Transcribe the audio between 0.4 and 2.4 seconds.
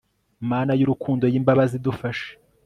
mana yurukundo yimbabazi dufashe